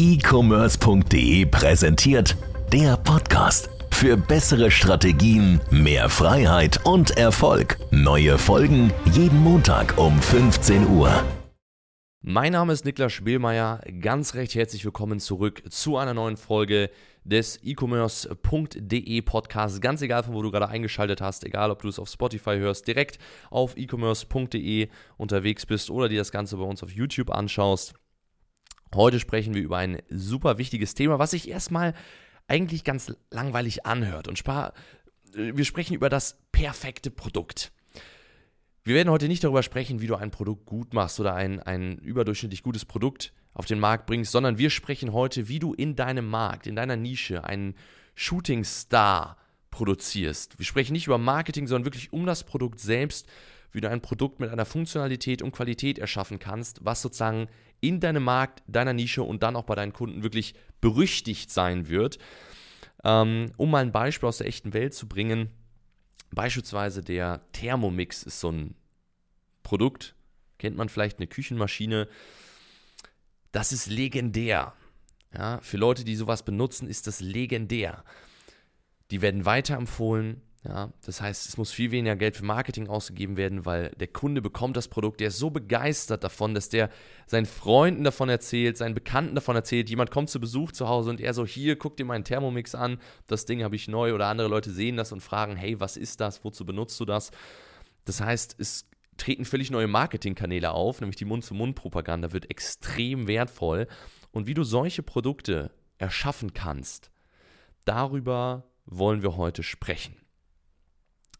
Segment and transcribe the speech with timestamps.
[0.00, 2.34] e-commerce.de präsentiert
[2.72, 3.68] der Podcast.
[3.90, 7.76] Für bessere Strategien, mehr Freiheit und Erfolg.
[7.90, 11.22] Neue Folgen jeden Montag um 15 Uhr.
[12.22, 13.82] Mein Name ist Niklas Spielmeier.
[14.00, 16.88] Ganz recht herzlich willkommen zurück zu einer neuen Folge
[17.24, 19.82] des e-commerce.de Podcasts.
[19.82, 22.88] Ganz egal, von wo du gerade eingeschaltet hast, egal ob du es auf Spotify hörst,
[22.88, 23.18] direkt
[23.50, 24.88] auf e-commerce.de
[25.18, 27.99] unterwegs bist oder dir das Ganze bei uns auf YouTube anschaust.
[28.94, 31.94] Heute sprechen wir über ein super wichtiges Thema, was sich erstmal
[32.48, 34.26] eigentlich ganz langweilig anhört.
[34.26, 34.72] Und spar
[35.32, 37.72] wir sprechen über das perfekte Produkt.
[38.82, 41.98] Wir werden heute nicht darüber sprechen, wie du ein Produkt gut machst oder ein, ein
[41.98, 46.26] überdurchschnittlich gutes Produkt auf den Markt bringst, sondern wir sprechen heute, wie du in deinem
[46.26, 47.74] Markt, in deiner Nische einen
[48.14, 49.36] Shooting Star
[49.70, 50.58] produzierst.
[50.58, 53.28] Wir sprechen nicht über Marketing, sondern wirklich um das Produkt selbst,
[53.72, 57.48] wie du ein Produkt mit einer Funktionalität und Qualität erschaffen kannst, was sozusagen
[57.80, 62.18] in deinem Markt, deiner Nische und dann auch bei deinen Kunden wirklich berüchtigt sein wird.
[63.04, 65.50] Ähm, um mal ein Beispiel aus der echten Welt zu bringen,
[66.32, 68.74] beispielsweise der Thermomix ist so ein
[69.62, 70.14] Produkt,
[70.58, 72.08] kennt man vielleicht eine Küchenmaschine,
[73.52, 74.74] das ist legendär.
[75.32, 78.04] Ja, für Leute, die sowas benutzen, ist das legendär.
[79.10, 80.42] Die werden weiterempfohlen.
[80.62, 84.42] Ja, das heißt, es muss viel weniger Geld für Marketing ausgegeben werden, weil der Kunde
[84.42, 86.90] bekommt das Produkt, der ist so begeistert davon, dass der
[87.26, 89.88] seinen Freunden davon erzählt, seinen Bekannten davon erzählt.
[89.88, 92.98] Jemand kommt zu Besuch zu Hause und er so, hier, guck dir meinen Thermomix an,
[93.26, 94.12] das Ding habe ich neu.
[94.12, 97.30] Oder andere Leute sehen das und fragen, hey, was ist das, wozu benutzt du das?
[98.04, 98.84] Das heißt, es
[99.16, 103.86] treten völlig neue Marketingkanäle auf, nämlich die Mund-zu-Mund-Propaganda wird extrem wertvoll.
[104.30, 107.10] Und wie du solche Produkte erschaffen kannst,
[107.86, 110.16] darüber wollen wir heute sprechen.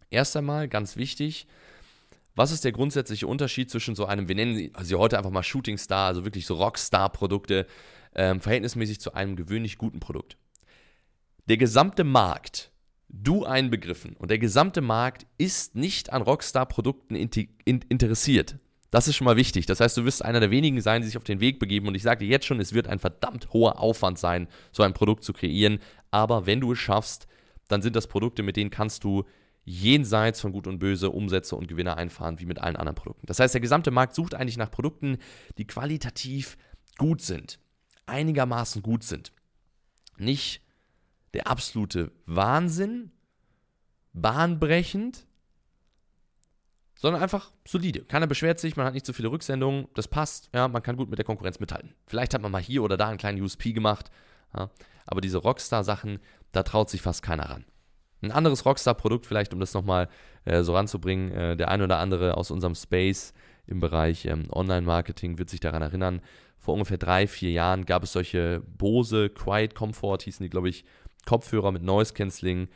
[0.08, 1.46] Erst einmal ganz wichtig,
[2.34, 5.42] was ist der grundsätzliche Unterschied zwischen so einem, wir nennen sie also heute einfach mal
[5.42, 7.66] Shooting Star, also wirklich so Rockstar-Produkte,
[8.14, 10.36] ähm, verhältnismäßig zu einem gewöhnlich guten Produkt?
[11.48, 12.70] Der gesamte Markt
[13.08, 18.56] du einbegriffen und der gesamte Markt ist nicht an Rockstar-Produkten interessiert.
[18.90, 19.66] Das ist schon mal wichtig.
[19.66, 21.86] Das heißt, du wirst einer der wenigen sein, die sich auf den Weg begeben.
[21.86, 24.94] Und ich sage dir jetzt schon, es wird ein verdammt hoher Aufwand sein, so ein
[24.94, 25.78] Produkt zu kreieren.
[26.10, 27.28] Aber wenn du es schaffst,
[27.70, 29.24] dann sind das Produkte, mit denen kannst du
[29.64, 33.26] jenseits von Gut und Böse Umsätze und Gewinne einfahren, wie mit allen anderen Produkten.
[33.26, 35.18] Das heißt, der gesamte Markt sucht eigentlich nach Produkten,
[35.58, 36.56] die qualitativ
[36.98, 37.60] gut sind,
[38.06, 39.32] einigermaßen gut sind.
[40.16, 40.62] Nicht
[41.34, 43.12] der absolute Wahnsinn,
[44.12, 45.26] bahnbrechend,
[46.96, 48.00] sondern einfach solide.
[48.00, 51.08] Keiner beschwert sich, man hat nicht so viele Rücksendungen, das passt, ja, man kann gut
[51.08, 51.94] mit der Konkurrenz mithalten.
[52.06, 54.10] Vielleicht hat man mal hier oder da einen kleinen USP gemacht,
[54.54, 54.68] ja,
[55.06, 56.18] aber diese Rockstar-Sachen,
[56.52, 57.64] da traut sich fast keiner ran.
[58.22, 60.08] Ein anderes Rockstar-Produkt, vielleicht um das nochmal
[60.44, 63.32] äh, so ranzubringen, äh, der ein oder andere aus unserem Space
[63.66, 66.20] im Bereich ähm, Online-Marketing wird sich daran erinnern.
[66.58, 70.84] Vor ungefähr drei, vier Jahren gab es solche Bose Quiet Comfort, hießen die, glaube ich,
[71.24, 72.68] Kopfhörer mit Noise Cancelling.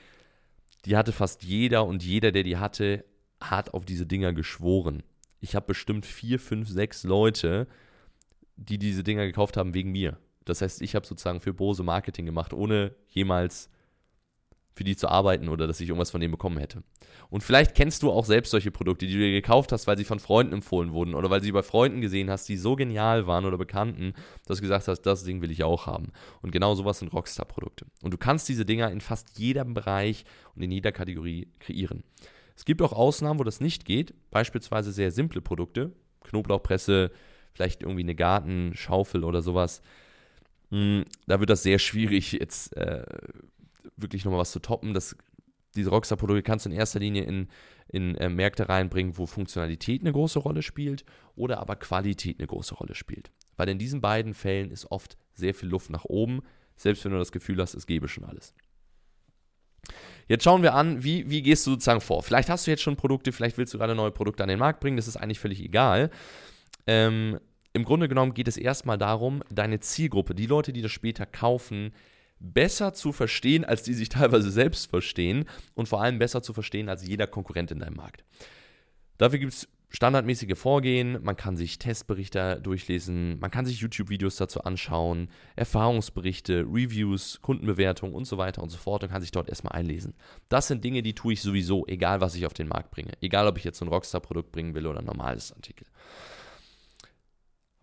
[0.86, 3.04] Die hatte fast jeder und jeder, der die hatte,
[3.40, 5.02] hat auf diese Dinger geschworen.
[5.40, 7.66] Ich habe bestimmt vier, fünf, sechs Leute,
[8.56, 10.18] die diese Dinger gekauft haben wegen mir.
[10.44, 13.70] Das heißt, ich habe sozusagen für Bose Marketing gemacht, ohne jemals
[14.74, 16.82] für die zu arbeiten oder dass ich irgendwas von denen bekommen hätte.
[17.30, 20.04] Und vielleicht kennst du auch selbst solche Produkte, die du dir gekauft hast, weil sie
[20.04, 23.44] von Freunden empfohlen wurden oder weil sie bei Freunden gesehen hast, die so genial waren
[23.44, 24.14] oder Bekannten,
[24.46, 26.10] dass du gesagt hast, das Ding will ich auch haben.
[26.42, 27.86] Und genau sowas sind Rockstar-Produkte.
[28.02, 30.24] Und du kannst diese Dinger in fast jedem Bereich
[30.56, 32.02] und in jeder Kategorie kreieren.
[32.56, 35.92] Es gibt auch Ausnahmen, wo das nicht geht, beispielsweise sehr simple Produkte,
[36.24, 37.10] Knoblauchpresse,
[37.52, 39.82] vielleicht irgendwie eine Gartenschaufel oder sowas.
[40.74, 43.04] Hm, da wird das sehr schwierig jetzt äh,
[43.96, 44.92] wirklich nochmal was zu toppen.
[44.92, 45.16] Das,
[45.76, 47.46] diese Rockstar-Produkte kannst du in erster Linie in,
[47.86, 51.04] in äh, Märkte reinbringen, wo Funktionalität eine große Rolle spielt
[51.36, 53.30] oder aber Qualität eine große Rolle spielt.
[53.56, 56.40] Weil in diesen beiden Fällen ist oft sehr viel Luft nach oben,
[56.74, 58.52] selbst wenn du das Gefühl hast, es gebe schon alles.
[60.26, 62.24] Jetzt schauen wir an, wie, wie gehst du sozusagen vor.
[62.24, 64.80] Vielleicht hast du jetzt schon Produkte, vielleicht willst du gerade neue Produkte an den Markt
[64.80, 66.10] bringen, das ist eigentlich völlig egal.
[66.88, 67.38] Ähm,
[67.76, 71.92] Im Grunde genommen geht es erstmal darum, deine Zielgruppe, die Leute, die das später kaufen,
[72.38, 76.88] besser zu verstehen, als die sich teilweise selbst verstehen und vor allem besser zu verstehen
[76.88, 78.24] als jeder Konkurrent in deinem Markt.
[79.18, 84.62] Dafür gibt es standardmäßige Vorgehen, man kann sich Testberichte durchlesen, man kann sich YouTube-Videos dazu
[84.62, 89.72] anschauen, Erfahrungsberichte, Reviews, Kundenbewertungen und so weiter und so fort und kann sich dort erstmal
[89.72, 90.14] einlesen.
[90.48, 93.12] Das sind Dinge, die tue ich sowieso, egal was ich auf den Markt bringe.
[93.20, 95.86] Egal, ob ich jetzt ein Rockstar-Produkt bringen will oder ein normales Artikel.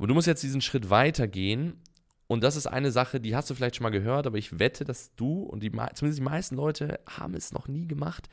[0.01, 1.79] Aber du musst jetzt diesen Schritt weitergehen
[2.25, 4.83] und das ist eine Sache, die hast du vielleicht schon mal gehört, aber ich wette,
[4.83, 8.27] dass du und die, zumindest die meisten Leute haben es noch nie gemacht.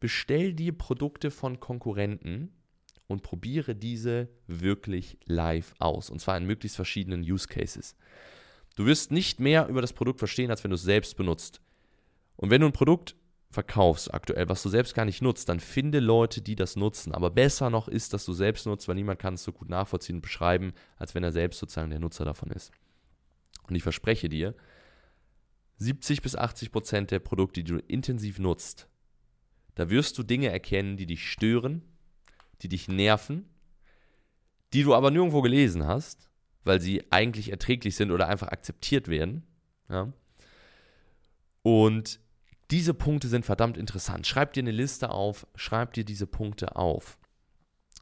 [0.00, 2.54] Bestell dir Produkte von Konkurrenten
[3.06, 6.08] und probiere diese wirklich live aus.
[6.08, 7.96] Und zwar in möglichst verschiedenen Use Cases.
[8.74, 11.60] Du wirst nicht mehr über das Produkt verstehen, als wenn du es selbst benutzt.
[12.36, 13.14] Und wenn du ein Produkt
[13.54, 17.12] verkaufst aktuell, was du selbst gar nicht nutzt, dann finde Leute, die das nutzen.
[17.12, 20.16] Aber besser noch ist, dass du selbst nutzt, weil niemand kann es so gut nachvollziehen
[20.16, 22.72] und beschreiben, als wenn er selbst sozusagen der Nutzer davon ist.
[23.66, 24.54] Und ich verspreche dir,
[25.78, 28.88] 70 bis 80 Prozent der Produkte, die du intensiv nutzt,
[29.74, 31.82] da wirst du Dinge erkennen, die dich stören,
[32.62, 33.48] die dich nerven,
[34.72, 36.30] die du aber nirgendwo gelesen hast,
[36.64, 39.44] weil sie eigentlich erträglich sind oder einfach akzeptiert werden.
[39.88, 40.12] Ja?
[41.62, 42.20] Und
[42.70, 44.26] diese Punkte sind verdammt interessant.
[44.26, 47.18] Schreib dir eine Liste auf, schreib dir diese Punkte auf.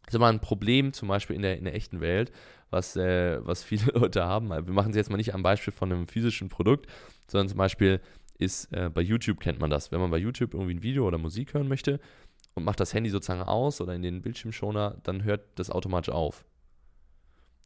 [0.05, 2.33] Das ist immer ein Problem, zum Beispiel in der, in der echten Welt,
[2.71, 4.51] was, äh, was viele Leute haben.
[4.51, 6.87] Wir machen es jetzt mal nicht am Beispiel von einem physischen Produkt,
[7.29, 8.01] sondern zum Beispiel
[8.39, 9.93] ist äh, bei YouTube kennt man das.
[9.93, 12.01] Wenn man bei YouTube irgendwie ein Video oder Musik hören möchte
[12.55, 16.45] und macht das Handy sozusagen aus oder in den Bildschirmschoner, dann hört das automatisch auf.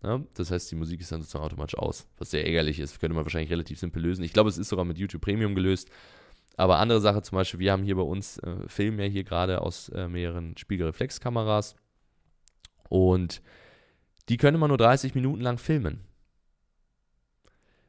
[0.02, 3.00] Ja, das heißt, die Musik ist dann sozusagen automatisch aus, was sehr ärgerlich ist.
[3.00, 4.22] Könnte man wahrscheinlich relativ simpel lösen.
[4.22, 5.90] Ich glaube, es ist sogar mit YouTube Premium gelöst.
[6.56, 9.60] Aber andere Sache zum Beispiel, wir haben hier bei uns, äh, filmen ja hier gerade
[9.60, 11.76] aus äh, mehreren Spiegelreflexkameras
[12.88, 13.42] und
[14.28, 16.00] die können immer nur 30 Minuten lang filmen.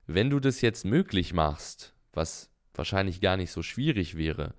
[0.06, 4.54] Wenn du das jetzt möglich machst, was wahrscheinlich gar nicht so schwierig wäre,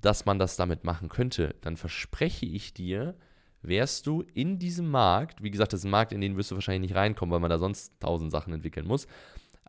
[0.00, 3.16] dass man das damit machen könnte, dann verspreche ich dir,
[3.62, 6.56] wärst du in diesem Markt, wie gesagt, das ist ein Markt, in den wirst du
[6.56, 9.06] wahrscheinlich nicht reinkommen, weil man da sonst tausend Sachen entwickeln muss,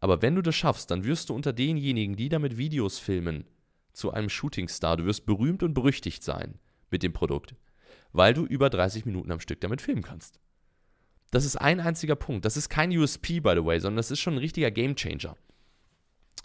[0.03, 3.45] aber wenn du das schaffst, dann wirst du unter denjenigen, die damit Videos filmen,
[3.93, 4.97] zu einem Shootingstar.
[4.97, 6.59] Du wirst berühmt und berüchtigt sein
[6.91, 7.55] mit dem Produkt,
[8.11, 10.41] weil du über 30 Minuten am Stück damit filmen kannst.
[11.31, 12.43] Das ist ein einziger Punkt.
[12.43, 15.37] Das ist kein USP, by the way, sondern das ist schon ein richtiger Gamechanger.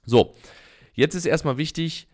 [0.06, 0.37] So,
[0.94, 2.06] jetzt ist erstmal wichtig,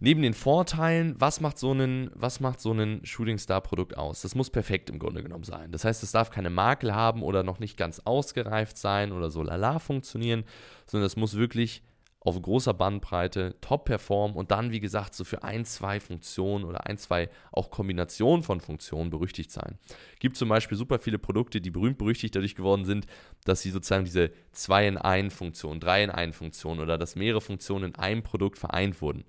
[0.00, 2.10] neben den Vorteilen, was macht so ein,
[2.58, 4.22] so Shooting Star Produkt aus?
[4.22, 5.72] Das muss perfekt im Grunde genommen sein.
[5.72, 9.42] Das heißt, es darf keine Makel haben oder noch nicht ganz ausgereift sein oder so
[9.42, 10.44] lala funktionieren,
[10.86, 11.82] sondern es muss wirklich
[12.20, 16.86] auf großer Bandbreite top performen und dann, wie gesagt, so für ein, zwei Funktionen oder
[16.86, 19.78] ein, zwei auch Kombinationen von Funktionen berüchtigt sein.
[20.18, 23.06] Gibt zum Beispiel super viele Produkte, die berühmt berüchtigt dadurch geworden sind,
[23.44, 27.40] dass sie sozusagen diese 2 in 1 Funktion, 3 in 1 Funktion oder dass mehrere
[27.40, 29.24] Funktionen in einem Produkt vereint wurden.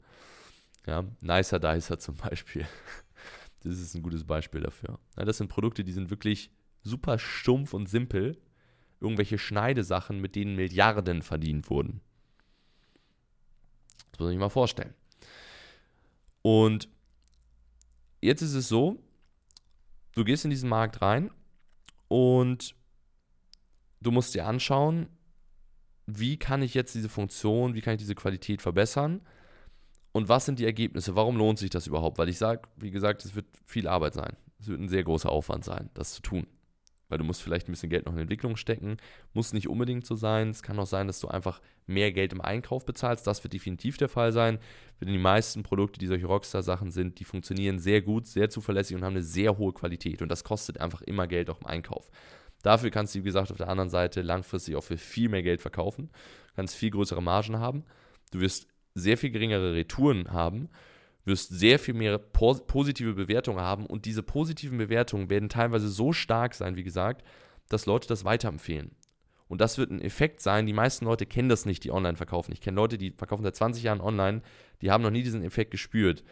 [0.85, 2.65] Ja, Nicer Dicer zum Beispiel.
[3.61, 4.99] Das ist ein gutes Beispiel dafür.
[5.17, 6.49] Ja, das sind Produkte, die sind wirklich
[6.81, 8.41] super stumpf und simpel.
[9.01, 11.99] Irgendwelche Schneidesachen, mit denen Milliarden verdient wurden.
[13.97, 14.93] Das muss man sich mal vorstellen.
[16.41, 16.87] Und
[18.21, 19.03] jetzt ist es so,
[20.15, 21.29] du gehst in diesen Markt rein
[22.07, 22.75] und
[23.99, 25.09] du musst dir anschauen,
[26.05, 29.21] wie kann ich jetzt diese Funktion, wie kann ich diese Qualität verbessern
[30.19, 31.15] und was sind die Ergebnisse?
[31.15, 32.17] Warum lohnt sich das überhaupt?
[32.17, 34.35] Weil ich sage, wie gesagt, es wird viel Arbeit sein.
[34.59, 36.45] Es wird ein sehr großer Aufwand sein, das zu tun.
[37.07, 38.97] Weil du musst vielleicht ein bisschen Geld noch in Entwicklung stecken.
[39.33, 40.49] Muss nicht unbedingt so sein.
[40.49, 43.25] Es kann auch sein, dass du einfach mehr Geld im Einkauf bezahlst.
[43.27, 44.59] Das wird definitiv der Fall sein.
[44.99, 49.05] Denn die meisten Produkte, die solche Rockstar-Sachen sind, die funktionieren sehr gut, sehr zuverlässig und
[49.05, 50.21] haben eine sehr hohe Qualität.
[50.21, 52.11] Und das kostet einfach immer Geld auch im Einkauf.
[52.61, 55.61] Dafür kannst du, wie gesagt, auf der anderen Seite langfristig auch für viel mehr Geld
[55.61, 56.09] verkaufen.
[56.57, 57.85] Kannst viel größere Margen haben.
[58.31, 60.69] Du wirst sehr viel geringere Retouren haben,
[61.25, 66.55] wirst sehr viel mehr positive Bewertungen haben und diese positiven Bewertungen werden teilweise so stark
[66.55, 67.23] sein, wie gesagt,
[67.69, 68.91] dass Leute das weiterempfehlen.
[69.47, 70.67] Und das wird ein Effekt sein.
[70.67, 72.51] Die meisten Leute kennen das nicht, die online verkaufen.
[72.51, 74.41] Ich kenne Leute, die verkaufen seit 20 Jahren online,
[74.81, 76.23] die haben noch nie diesen Effekt gespürt.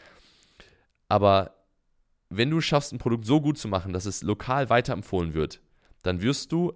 [1.10, 1.56] Aber
[2.30, 5.62] wenn du schaffst, ein Produkt so gut zu machen, dass es lokal weiterempfohlen wird,
[6.04, 6.74] dann wirst du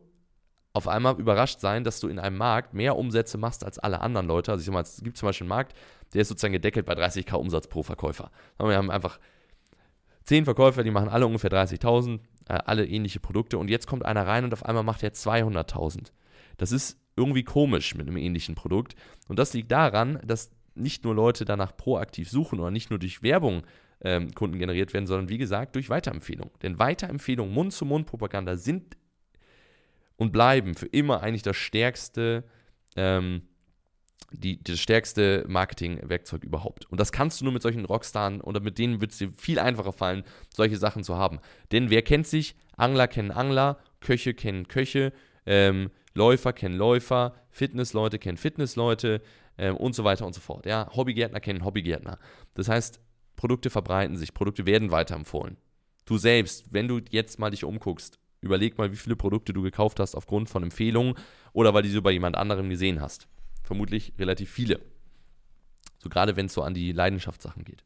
[0.73, 4.27] auf einmal überrascht sein, dass du in einem Markt mehr Umsätze machst als alle anderen
[4.27, 4.51] Leute.
[4.51, 5.75] Also ich sag mal, es gibt zum Beispiel einen Markt,
[6.13, 8.31] der ist sozusagen gedeckelt bei 30k Umsatz pro Verkäufer.
[8.57, 9.19] Wir haben einfach
[10.23, 14.25] 10 Verkäufer, die machen alle ungefähr 30.000, äh, alle ähnliche Produkte und jetzt kommt einer
[14.27, 16.11] rein und auf einmal macht er 200.000.
[16.57, 18.95] Das ist irgendwie komisch mit einem ähnlichen Produkt
[19.27, 23.23] und das liegt daran, dass nicht nur Leute danach proaktiv suchen oder nicht nur durch
[23.23, 23.63] Werbung
[24.03, 26.49] ähm, Kunden generiert werden, sondern wie gesagt durch Weiterempfehlung.
[26.61, 28.95] Denn Weiterempfehlung, Mund-zu-Mund-Propaganda sind
[30.21, 32.43] und bleiben für immer eigentlich das stärkste,
[32.95, 33.41] ähm,
[34.31, 36.85] die, das stärkste Marketingwerkzeug überhaupt.
[36.91, 39.57] Und das kannst du nur mit solchen Rockstars oder mit denen wird es dir viel
[39.57, 40.23] einfacher fallen,
[40.55, 41.39] solche Sachen zu haben.
[41.71, 42.55] Denn wer kennt sich?
[42.77, 45.11] Angler kennen Angler, Köche kennen Köche,
[45.47, 49.23] ähm, Läufer kennen Läufer, Fitnessleute kennen Fitnessleute
[49.57, 50.67] ähm, und so weiter und so fort.
[50.67, 52.19] Ja, Hobbygärtner kennen Hobbygärtner.
[52.53, 53.01] Das heißt,
[53.35, 55.57] Produkte verbreiten sich, Produkte werden weiterempfohlen.
[56.05, 59.99] Du selbst, wenn du jetzt mal dich umguckst, Überleg mal, wie viele Produkte du gekauft
[59.99, 61.15] hast aufgrund von Empfehlungen
[61.53, 63.27] oder weil du sie bei jemand anderem gesehen hast.
[63.63, 64.81] Vermutlich relativ viele.
[65.99, 67.83] So gerade wenn es so an die Leidenschaftssachen geht.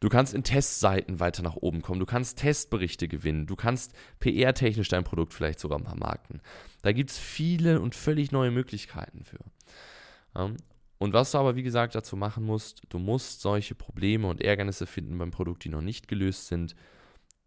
[0.00, 2.00] Du kannst in Testseiten weiter nach oben kommen.
[2.00, 3.46] Du kannst Testberichte gewinnen.
[3.46, 6.40] Du kannst PR-technisch dein Produkt vielleicht sogar vermarkten.
[6.82, 9.38] Da gibt es viele und völlig neue Möglichkeiten für.
[10.98, 14.86] Und was du aber, wie gesagt, dazu machen musst, du musst solche Probleme und Ärgernisse
[14.86, 16.74] finden beim Produkt, die noch nicht gelöst sind.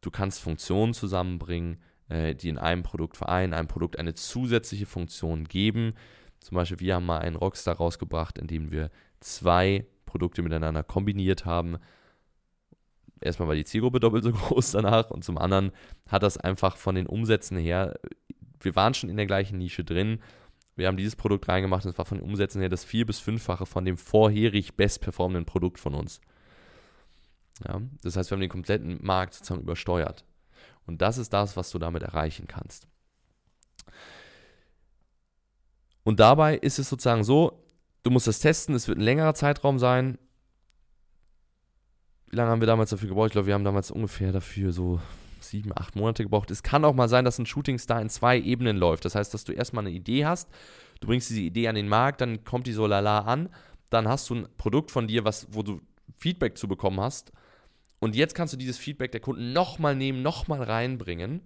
[0.03, 5.45] Du kannst Funktionen zusammenbringen, äh, die in einem Produkt vereinen, einem Produkt eine zusätzliche Funktion
[5.45, 5.93] geben.
[6.39, 11.45] Zum Beispiel, wir haben mal einen Rockstar rausgebracht, in dem wir zwei Produkte miteinander kombiniert
[11.45, 11.79] haben
[13.24, 15.72] Erstmal war die Zielgruppe doppelt so groß danach und zum anderen
[16.07, 17.98] hat das einfach von den Umsätzen her,
[18.60, 20.19] wir waren schon in der gleichen Nische drin.
[20.75, 23.19] Wir haben dieses Produkt reingemacht und es war von den Umsätzen her das vier- bis
[23.19, 26.19] fünffache von dem vorherig bestperformenden Produkt von uns.
[27.67, 30.25] Ja, das heißt, wir haben den kompletten Markt sozusagen übersteuert.
[30.86, 32.88] Und das ist das, was du damit erreichen kannst.
[36.03, 37.63] Und dabei ist es sozusagen so,
[38.03, 40.17] du musst das testen, es wird ein längerer Zeitraum sein
[42.33, 43.27] wie lange haben wir damals dafür gebraucht?
[43.27, 45.00] Ich glaube, wir haben damals ungefähr dafür so
[45.39, 46.50] sieben, acht Monate gebraucht.
[46.50, 49.05] Es kann auch mal sein, dass ein Shootingstar in zwei Ebenen läuft.
[49.05, 50.50] Das heißt, dass du erstmal eine Idee hast,
[51.00, 53.50] du bringst diese Idee an den Markt, dann kommt die so lala an,
[53.91, 55.79] dann hast du ein Produkt von dir, was, wo du
[56.17, 57.31] Feedback zu bekommen hast.
[58.03, 61.39] Und jetzt kannst du dieses Feedback der Kunden nochmal nehmen, nochmal reinbringen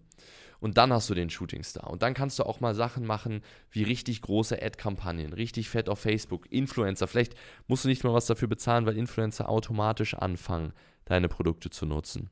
[0.60, 1.88] und dann hast du den Shootingstar.
[1.88, 6.00] Und dann kannst du auch mal Sachen machen wie richtig große Ad-Kampagnen, richtig fett auf
[6.00, 7.08] Facebook, Influencer.
[7.08, 7.36] Vielleicht
[7.68, 10.74] musst du nicht mal was dafür bezahlen, weil Influencer automatisch anfangen,
[11.06, 12.32] deine Produkte zu nutzen.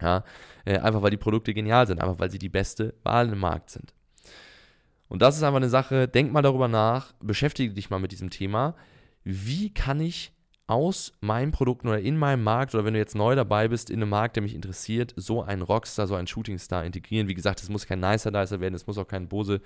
[0.00, 0.24] Ja,
[0.64, 3.70] äh, einfach weil die Produkte genial sind, einfach weil sie die beste Wahl im Markt
[3.70, 3.94] sind.
[5.08, 8.30] Und das ist einfach eine Sache, denk mal darüber nach, beschäftige dich mal mit diesem
[8.30, 8.74] Thema.
[9.22, 10.32] Wie kann ich
[10.70, 14.00] aus meinen Produkten oder in meinem Markt oder wenn du jetzt neu dabei bist in
[14.00, 17.26] einem Markt, der mich interessiert, so einen Rockstar, so einen Shootingstar integrieren.
[17.26, 19.60] Wie gesagt, es muss kein Nicer Dicer werden, es muss auch kein Bose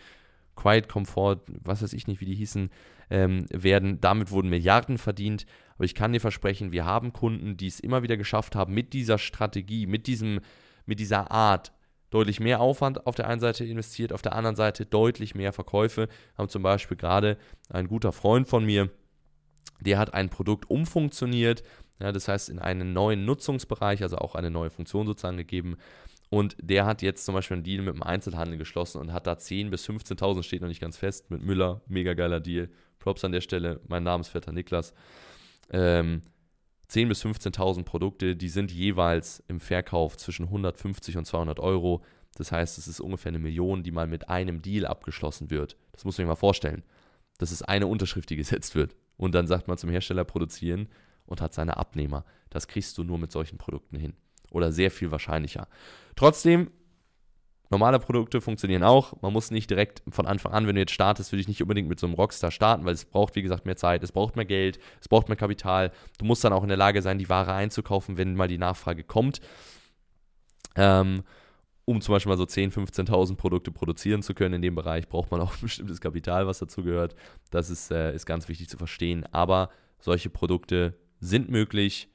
[0.56, 2.70] Quiet Comfort, was weiß ich nicht, wie die hießen,
[3.10, 4.00] ähm, werden.
[4.00, 5.44] Damit wurden Milliarden verdient.
[5.74, 8.92] Aber ich kann dir versprechen, wir haben Kunden, die es immer wieder geschafft haben, mit
[8.94, 10.40] dieser Strategie, mit, diesem,
[10.86, 11.72] mit dieser Art,
[12.08, 16.08] deutlich mehr Aufwand auf der einen Seite investiert, auf der anderen Seite deutlich mehr Verkäufe.
[16.38, 17.36] Haben zum Beispiel gerade
[17.68, 18.88] ein guter Freund von mir,
[19.80, 21.62] der hat ein Produkt umfunktioniert,
[22.00, 25.76] ja, das heißt in einen neuen Nutzungsbereich, also auch eine neue Funktion sozusagen gegeben.
[26.30, 29.34] Und der hat jetzt zum Beispiel einen Deal mit dem Einzelhandel geschlossen und hat da
[29.34, 31.82] 10.000 bis 15.000, steht noch nicht ganz fest, mit Müller.
[31.86, 32.70] Mega geiler Deal.
[32.98, 34.94] Props an der Stelle, mein Namensvetter Niklas.
[35.70, 36.22] Ähm,
[36.90, 42.02] 10.000 bis 15.000 Produkte, die sind jeweils im Verkauf zwischen 150 und 200 Euro.
[42.36, 45.76] Das heißt, es ist ungefähr eine Million, die mal mit einem Deal abgeschlossen wird.
[45.92, 46.82] Das muss man sich mal vorstellen.
[47.38, 48.96] Das ist eine Unterschrift, die gesetzt wird.
[49.16, 50.88] Und dann sagt man zum Hersteller produzieren
[51.26, 52.24] und hat seine Abnehmer.
[52.50, 54.14] Das kriegst du nur mit solchen Produkten hin.
[54.50, 55.66] Oder sehr viel wahrscheinlicher.
[56.16, 56.70] Trotzdem,
[57.70, 59.20] normale Produkte funktionieren auch.
[59.22, 61.88] Man muss nicht direkt von Anfang an, wenn du jetzt startest, würde ich nicht unbedingt
[61.88, 64.44] mit so einem Rockstar starten, weil es braucht, wie gesagt, mehr Zeit, es braucht mehr
[64.44, 65.90] Geld, es braucht mehr Kapital.
[66.18, 69.02] Du musst dann auch in der Lage sein, die Ware einzukaufen, wenn mal die Nachfrage
[69.02, 69.40] kommt.
[70.76, 71.24] Ähm,
[71.84, 75.30] um zum Beispiel mal so 10.000, 15.000 Produkte produzieren zu können in dem Bereich, braucht
[75.30, 77.14] man auch ein bestimmtes Kapital, was dazu gehört.
[77.50, 79.26] Das ist, äh, ist ganz wichtig zu verstehen.
[79.32, 82.08] Aber solche Produkte sind möglich.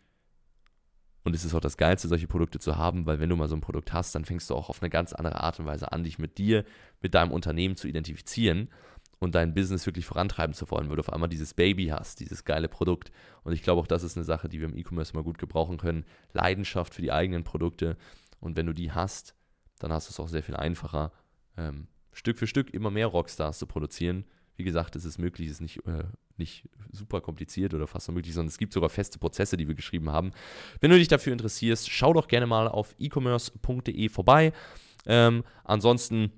[1.24, 3.56] Und es ist auch das Geilste, solche Produkte zu haben, weil wenn du mal so
[3.56, 6.04] ein Produkt hast, dann fängst du auch auf eine ganz andere Art und Weise an,
[6.04, 6.64] dich mit dir,
[7.02, 8.70] mit deinem Unternehmen zu identifizieren
[9.20, 12.46] und dein Business wirklich vorantreiben zu wollen, weil du auf einmal dieses Baby hast, dieses
[12.46, 13.12] geile Produkt.
[13.44, 15.78] Und ich glaube auch, das ist eine Sache, die wir im E-Commerce mal gut gebrauchen
[15.78, 16.06] können.
[16.32, 17.98] Leidenschaft für die eigenen Produkte.
[18.40, 19.36] Und wenn du die hast,
[19.80, 21.12] dann hast du es auch sehr viel einfacher,
[21.58, 24.26] ähm, Stück für Stück immer mehr Rockstars zu produzieren.
[24.56, 26.04] Wie gesagt, es ist möglich, es ist nicht, äh,
[26.38, 30.10] nicht super kompliziert oder fast unmöglich, sondern es gibt sogar feste Prozesse, die wir geschrieben
[30.10, 30.32] haben.
[30.82, 34.52] Wenn du dich dafür interessierst, schau doch gerne mal auf e-commerce.de vorbei.
[35.06, 36.32] Ähm, ansonsten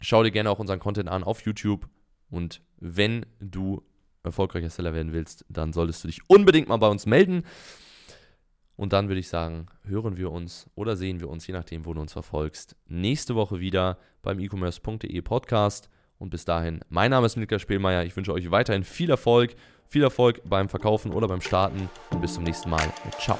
[0.00, 1.88] schau dir gerne auch unseren Content an auf YouTube.
[2.30, 3.82] Und wenn du
[4.24, 7.44] erfolgreicher Seller werden willst, dann solltest du dich unbedingt mal bei uns melden.
[8.78, 11.94] Und dann würde ich sagen, hören wir uns oder sehen wir uns, je nachdem, wo
[11.94, 15.90] du uns verfolgst, nächste Woche wieder beim e-commerce.de Podcast.
[16.18, 18.04] Und bis dahin, mein Name ist Milka Spielmeier.
[18.04, 19.56] Ich wünsche euch weiterhin viel Erfolg,
[19.88, 21.90] viel Erfolg beim Verkaufen oder beim Starten.
[22.12, 22.92] Und bis zum nächsten Mal.
[23.18, 23.38] Ciao.